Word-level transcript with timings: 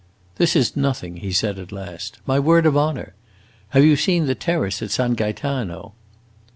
"This 0.37 0.55
is 0.55 0.75
nothing," 0.75 1.17
he 1.17 1.31
said 1.31 1.59
at 1.59 1.71
last. 1.71 2.17
"My 2.25 2.39
word 2.39 2.65
of 2.65 2.75
honor. 2.75 3.13
Have 3.69 3.85
you 3.85 3.95
seen 3.95 4.25
the 4.25 4.33
terrace 4.33 4.81
at 4.81 4.89
San 4.89 5.13
Gaetano?" 5.13 5.93